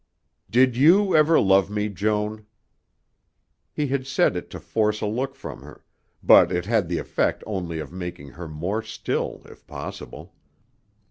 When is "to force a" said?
4.49-5.05